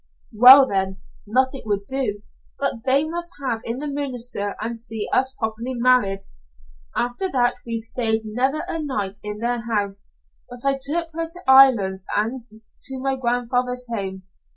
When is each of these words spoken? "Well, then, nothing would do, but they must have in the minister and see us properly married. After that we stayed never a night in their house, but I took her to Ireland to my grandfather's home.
"Well, 0.33 0.67
then, 0.67 0.97
nothing 1.27 1.61
would 1.67 1.85
do, 1.85 2.23
but 2.57 2.85
they 2.85 3.07
must 3.07 3.33
have 3.39 3.61
in 3.63 3.77
the 3.77 3.87
minister 3.87 4.55
and 4.59 4.75
see 4.75 5.07
us 5.13 5.31
properly 5.37 5.75
married. 5.75 6.23
After 6.95 7.29
that 7.29 7.57
we 7.67 7.77
stayed 7.77 8.23
never 8.25 8.63
a 8.67 8.81
night 8.81 9.19
in 9.21 9.37
their 9.37 9.61
house, 9.71 10.09
but 10.49 10.65
I 10.65 10.79
took 10.81 11.09
her 11.13 11.27
to 11.29 11.43
Ireland 11.47 12.01
to 12.17 12.99
my 12.99 13.15
grandfather's 13.15 13.85
home. 13.89 14.23